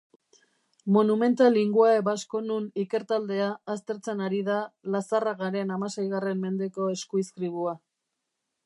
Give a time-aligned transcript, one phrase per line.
[0.95, 4.57] Monumenta Linguae Vasconum ikertaldea aztertzen ari da
[4.97, 7.81] Lazarragaren hamaseigarren mendeko eskuizkribua.